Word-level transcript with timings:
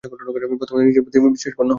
প্রথমত 0.03 0.79
নিজের 0.79 1.03
প্রতি 1.03 1.17
বিশ্বাসসম্পন্ন 1.25 1.59
হও। 1.59 1.69